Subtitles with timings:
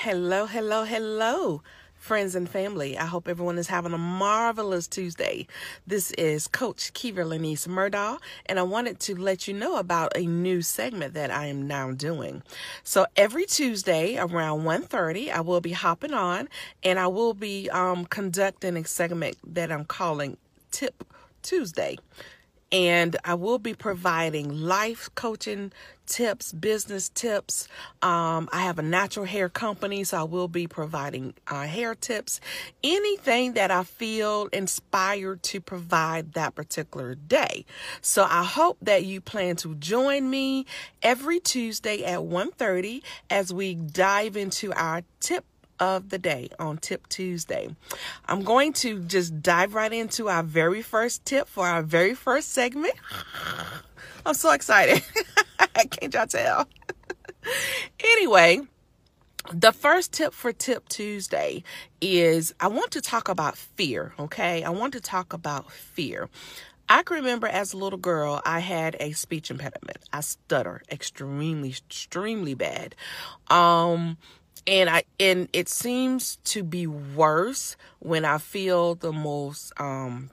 [0.00, 1.62] Hello, hello, hello,
[1.94, 2.98] friends and family.
[2.98, 5.46] I hope everyone is having a marvelous Tuesday.
[5.86, 10.26] This is Coach Kiva Lanice Murdaugh, and I wanted to let you know about a
[10.26, 12.42] new segment that I am now doing.
[12.84, 16.50] So every Tuesday around 1.30, I will be hopping on,
[16.84, 20.36] and I will be um, conducting a segment that I'm calling
[20.72, 21.04] Tip
[21.42, 21.96] Tuesday
[22.72, 25.72] and I will be providing life coaching
[26.06, 27.68] tips, business tips.
[28.02, 32.40] Um, I have a natural hair company, so I will be providing uh, hair tips,
[32.82, 37.64] anything that I feel inspired to provide that particular day.
[38.00, 40.66] So I hope that you plan to join me
[41.02, 45.44] every Tuesday at 1:30 as we dive into our tip
[45.80, 47.74] of the day on Tip Tuesday.
[48.26, 52.52] I'm going to just dive right into our very first tip for our very first
[52.52, 52.94] segment.
[54.26, 55.02] I'm so excited.
[55.90, 56.66] Can't y'all tell?
[58.00, 58.60] anyway,
[59.52, 61.62] the first tip for Tip Tuesday
[62.00, 64.64] is I want to talk about fear, okay?
[64.64, 66.28] I want to talk about fear.
[66.88, 69.98] I can remember as a little girl, I had a speech impediment.
[70.12, 72.94] I stutter extremely, extremely bad.
[73.48, 74.18] Um,
[74.66, 80.30] and I and it seems to be worse when I feel the most um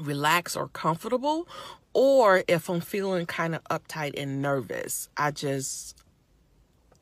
[0.00, 1.46] relaxed or comfortable
[1.92, 5.08] or if I'm feeling kind of uptight and nervous.
[5.16, 5.96] I just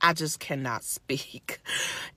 [0.03, 1.61] I just cannot speak.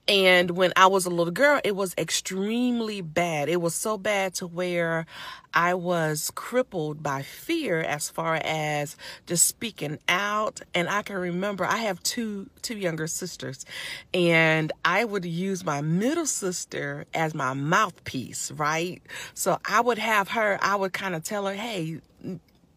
[0.07, 3.49] And when I was a little girl, it was extremely bad.
[3.49, 5.07] It was so bad to where
[5.51, 10.61] I was crippled by fear as far as just speaking out.
[10.75, 13.65] And I can remember I have two two younger sisters,
[14.13, 19.01] and I would use my middle sister as my mouthpiece, right?
[19.33, 21.99] So I would have her, I would kind of tell her, hey,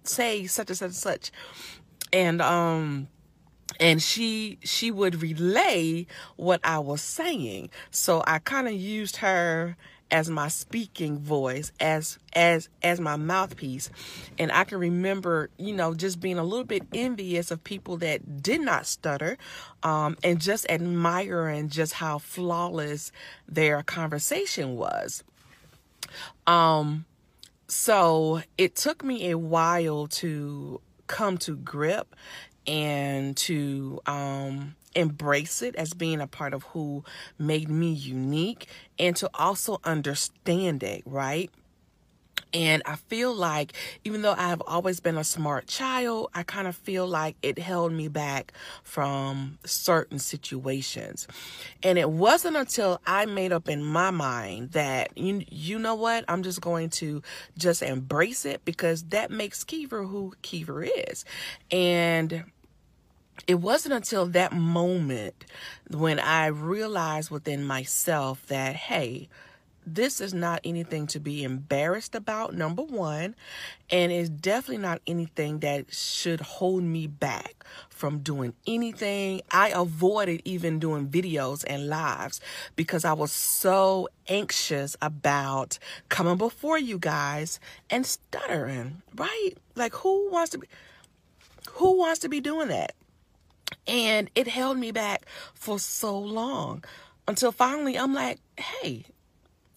[0.04, 1.30] say such and such and such.
[2.10, 3.08] And um
[3.80, 7.70] and she she would relay what I was saying.
[7.90, 9.76] So I kind of used her
[10.10, 13.90] as my speaking voice as as as my mouthpiece
[14.38, 18.42] and i can remember you know just being a little bit envious of people that
[18.42, 19.36] did not stutter
[19.82, 23.12] um, and just admiring just how flawless
[23.46, 25.22] their conversation was
[26.46, 27.04] um
[27.66, 32.14] so it took me a while to come to grip
[32.68, 37.02] and to um, embrace it as being a part of who
[37.38, 38.68] made me unique
[38.98, 41.50] and to also understand it, right?
[42.54, 43.74] And I feel like,
[44.04, 47.58] even though I have always been a smart child, I kind of feel like it
[47.58, 48.52] held me back
[48.84, 51.28] from certain situations.
[51.82, 56.24] And it wasn't until I made up in my mind that, you, you know what,
[56.26, 57.22] I'm just going to
[57.58, 61.26] just embrace it because that makes Kiva who Kiva is.
[61.70, 62.44] And
[63.46, 65.44] it wasn't until that moment
[65.90, 69.28] when I realized within myself that, hey,
[69.94, 73.34] this is not anything to be embarrassed about, number one,
[73.90, 79.40] and it's definitely not anything that should hold me back from doing anything.
[79.50, 82.40] I avoided even doing videos and lives
[82.76, 85.78] because I was so anxious about
[86.08, 89.52] coming before you guys and stuttering, right?
[89.74, 90.68] Like who wants to be
[91.72, 92.94] who wants to be doing that?
[93.88, 96.84] And it held me back for so long
[97.26, 99.06] until finally I'm like, hey,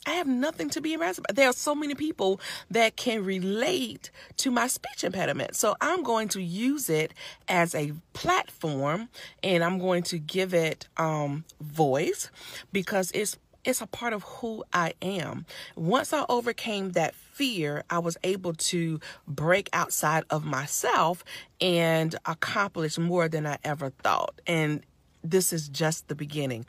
[0.06, 1.36] I have nothing to be embarrassed about.
[1.36, 5.56] There are so many people that can relate to my speech impediment.
[5.56, 7.14] So I'm going to use it
[7.48, 9.10] as a platform
[9.44, 12.32] and I'm going to give it um, voice
[12.74, 15.46] because it's it's a part of who I am.
[15.76, 21.24] Once I overcame that fear, I was able to break outside of myself
[21.60, 24.40] and accomplish more than I ever thought.
[24.48, 24.84] And
[25.24, 26.66] this is just the beginning.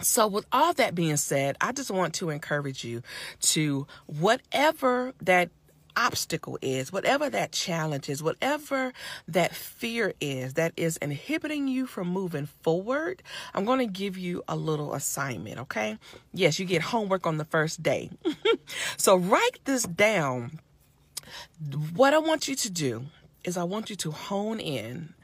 [0.00, 3.02] So, with all that being said, I just want to encourage you
[3.40, 5.50] to whatever that
[5.96, 8.92] obstacle is, whatever that challenge is, whatever
[9.28, 13.22] that fear is that is inhibiting you from moving forward,
[13.54, 15.98] I'm going to give you a little assignment, okay?
[16.32, 18.10] Yes, you get homework on the first day.
[18.96, 20.60] so, write this down.
[21.94, 23.06] What I want you to do
[23.44, 25.14] is, I want you to hone in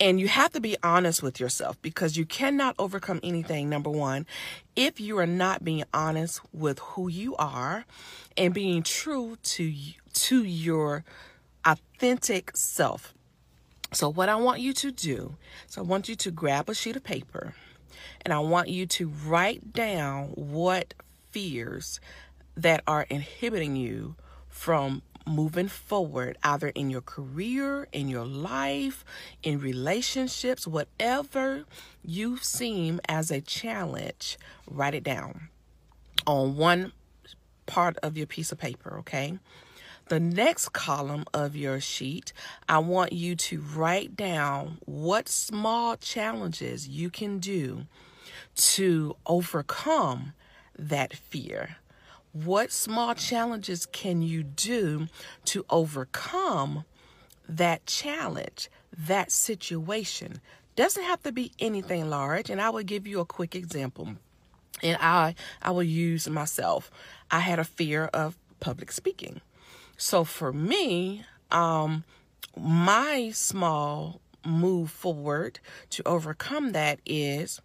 [0.00, 4.26] and you have to be honest with yourself because you cannot overcome anything, number one,
[4.74, 7.84] if you are not being honest with who you are
[8.36, 9.74] and being true to,
[10.14, 11.04] to your
[11.66, 13.12] authentic self.
[13.92, 15.36] So, what I want you to do
[15.68, 17.54] is, I want you to grab a sheet of paper
[18.22, 20.94] and I want you to write down what
[21.30, 22.00] fears
[22.56, 24.14] that are inhibiting you
[24.48, 29.04] from moving forward, either in your career, in your life,
[29.42, 31.64] in relationships, whatever
[32.04, 34.38] you seem as a challenge,
[34.68, 35.48] write it down
[36.26, 36.92] on one
[37.66, 39.38] part of your piece of paper, okay?
[40.08, 42.32] The next column of your sheet,
[42.68, 47.86] I want you to write down what small challenges you can do
[48.56, 50.32] to overcome
[50.76, 51.76] that fear.
[52.32, 55.08] What small challenges can you do
[55.46, 56.84] to overcome
[57.48, 60.40] that challenge, that situation?
[60.76, 64.10] Doesn't have to be anything large, and I will give you a quick example.
[64.82, 66.90] And I I will use myself.
[67.30, 69.40] I had a fear of public speaking.
[69.96, 72.04] So for me, um,
[72.56, 75.60] my small move forward
[75.90, 77.60] to overcome that is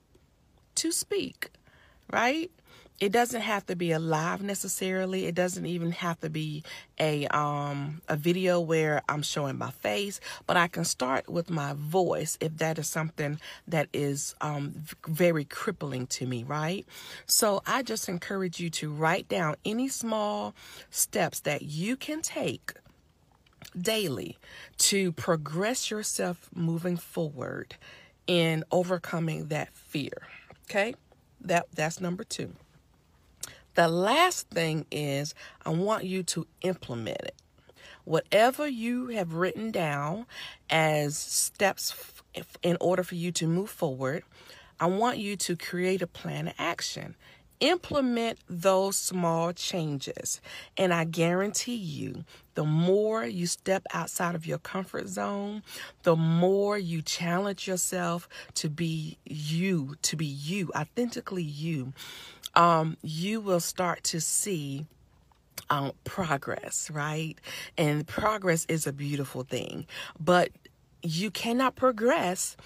[0.75, 1.51] to speak,
[2.11, 2.51] right?
[2.99, 5.25] It doesn't have to be a live necessarily.
[5.25, 6.63] It doesn't even have to be
[6.99, 11.73] a um a video where I'm showing my face, but I can start with my
[11.73, 16.85] voice if that is something that is um very crippling to me, right?
[17.25, 20.55] So I just encourage you to write down any small
[20.89, 22.73] steps that you can take
[23.79, 24.37] daily
[24.77, 27.75] to progress yourself moving forward
[28.25, 30.27] in overcoming that fear.
[30.69, 30.95] Okay?
[31.41, 32.53] That that's number 2.
[33.75, 35.35] The last thing is
[35.65, 37.35] I want you to implement it.
[38.05, 40.27] Whatever you have written down
[40.69, 41.93] as steps
[42.63, 44.23] in order for you to move forward,
[44.79, 47.15] I want you to create a plan of action.
[47.61, 50.41] Implement those small changes.
[50.77, 55.63] And I guarantee you, the more you step outside of your comfort zone,
[56.03, 61.93] the more you challenge yourself to be you, to be you, authentically you,
[62.55, 64.85] um, you will start to see
[65.69, 67.35] um, progress, right?
[67.77, 69.87] And progress is a beautiful thing,
[70.19, 70.49] but
[71.01, 72.57] you cannot progress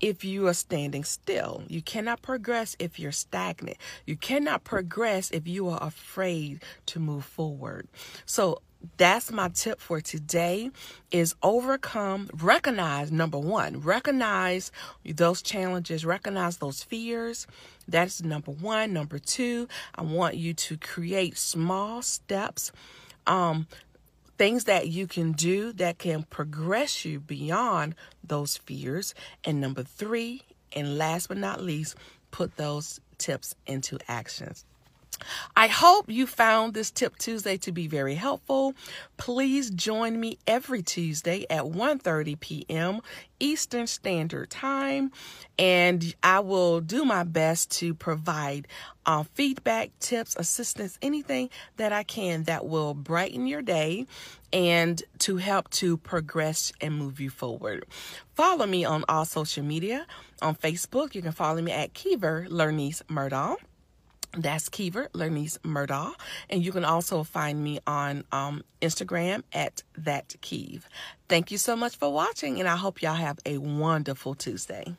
[0.00, 1.62] if you are standing still.
[1.68, 3.76] You cannot progress if you're stagnant.
[4.06, 7.88] You cannot progress if you are afraid to move forward.
[8.24, 8.62] So
[8.96, 10.70] that's my tip for today
[11.10, 14.70] is overcome recognize number 1 recognize
[15.04, 17.46] those challenges recognize those fears.
[17.88, 22.70] That's number 1 number 2 I want you to create small steps
[23.26, 23.66] um
[24.36, 29.12] things that you can do that can progress you beyond those fears.
[29.42, 30.42] And number 3
[30.72, 31.96] and last but not least
[32.30, 34.64] put those tips into actions
[35.56, 38.74] I hope you found this Tip Tuesday to be very helpful.
[39.16, 43.00] Please join me every Tuesday at 1:30 p.m.
[43.40, 45.12] Eastern Standard Time,
[45.58, 48.66] and I will do my best to provide
[49.06, 54.06] uh, feedback, tips, assistance, anything that I can that will brighten your day
[54.52, 57.86] and to help to progress and move you forward.
[58.34, 60.06] Follow me on all social media.
[60.42, 63.56] On Facebook, you can follow me at Kiver Lernice Murdaugh.
[64.32, 66.14] That's Keever Lernice Murdaugh.
[66.50, 70.82] And you can also find me on um, Instagram at that Keeve.
[71.28, 74.96] Thank you so much for watching, and I hope y'all have a wonderful Tuesday.